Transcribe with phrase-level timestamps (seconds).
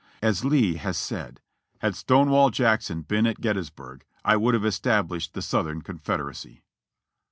[0.23, 1.41] As Lee has said:
[1.77, 6.63] "Had Stonewall Jackson been at Gettysburg, I would have es tablished the Southern Confederacy."